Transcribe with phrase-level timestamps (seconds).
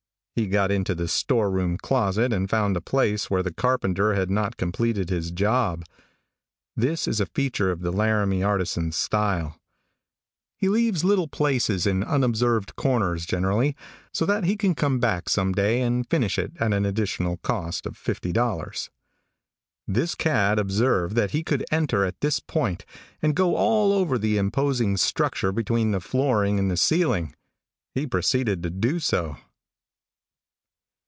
[0.33, 4.31] He got into the store room closet and found a place where the carpenter had
[4.31, 5.83] not completed his job.
[6.75, 9.59] This is a feature of the Laramie artisan's style.
[10.55, 13.75] He leaves little places in unobserved corners generally,
[14.13, 17.85] so that he can come back some day and finish it at an additional cost
[17.85, 18.89] of fifty dollars.
[19.85, 22.85] This cat observed that he could enter at this point
[23.21, 27.35] and go all over the imposing structure between the flooring and the ceiling.
[27.93, 29.35] He proceeded to do so.